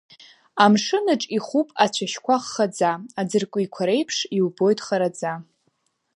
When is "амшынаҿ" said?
0.63-1.23